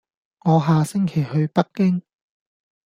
[0.45, 2.01] 我下星期去北京